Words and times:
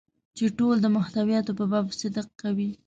چې 0.37 0.45
ټول 0.57 0.75
د 0.81 0.87
محتویاتو 0.95 1.51
په 1.59 1.65
باب 1.71 1.85
صدق 1.99 2.27
کوي. 2.41 2.69